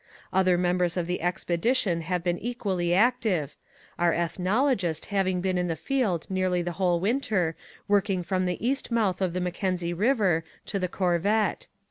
[0.33, 3.55] Other members of the expedi tion have been equally active,
[3.99, 7.55] our ethnologist having been in the field nearly the whole winter
[7.87, 11.67] working from the east mouth of the McKenzie River to the Corvette.